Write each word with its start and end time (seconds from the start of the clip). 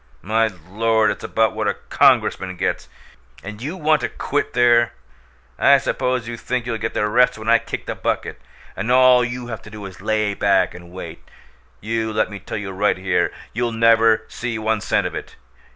"My 0.23 0.47
Lord! 0.67 1.11
It's 1.11 1.23
about 1.23 1.53
what 1.53 1.67
a 1.67 1.75
Congressman 1.75 2.55
gets, 2.57 2.89
and 3.43 3.61
you 3.61 3.77
want 3.77 4.01
to 4.01 4.09
quit 4.09 4.53
there! 4.53 4.93
I 5.59 5.77
suppose 5.77 6.27
you 6.27 6.37
think 6.37 6.65
you'll 6.65 6.79
get 6.79 6.95
the 6.95 7.07
rest 7.07 7.37
when 7.37 7.47
I 7.47 7.59
kick 7.59 7.85
the 7.85 7.93
bucket, 7.93 8.41
and 8.75 8.91
all 8.91 9.23
you 9.23 9.45
have 9.49 9.61
to 9.61 9.69
do 9.69 9.85
is 9.85 10.01
lay 10.01 10.33
back 10.33 10.73
and 10.73 10.89
wait! 10.91 11.21
You 11.81 12.11
let 12.11 12.31
me 12.31 12.39
tell 12.39 12.57
you 12.57 12.71
right 12.71 12.97
here, 12.97 13.31
you'll 13.53 13.73
never 13.73 14.23
see 14.27 14.57
one 14.57 14.81
cent 14.81 15.05
of 15.05 15.13
it. 15.13 15.35